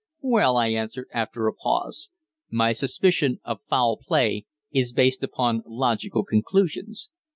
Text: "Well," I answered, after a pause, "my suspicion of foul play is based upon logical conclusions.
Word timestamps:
"Well," 0.23 0.57
I 0.57 0.69
answered, 0.69 1.09
after 1.13 1.45
a 1.45 1.53
pause, 1.53 2.09
"my 2.49 2.71
suspicion 2.71 3.39
of 3.43 3.59
foul 3.69 3.97
play 3.97 4.47
is 4.71 4.93
based 4.93 5.21
upon 5.23 5.61
logical 5.67 6.23
conclusions. 6.23 7.11